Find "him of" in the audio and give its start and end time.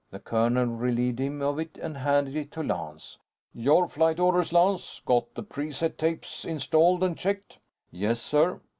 1.19-1.59